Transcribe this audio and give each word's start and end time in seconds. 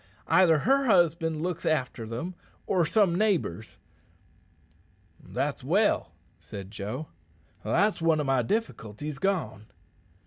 Either 0.27 0.57
her 0.57 0.85
husband 0.85 1.43
looks 1.43 1.63
after 1.63 2.07
them 2.07 2.33
or 2.65 2.87
some 2.87 3.13
neighbours." 3.15 3.77
"That's 5.23 5.63
well," 5.63 6.09
said 6.39 6.71
Joe. 6.71 7.05
"That's 7.63 8.01
one 8.01 8.19
o' 8.19 8.23
my 8.23 8.41
difficulties 8.41 9.19
gone." 9.19 9.67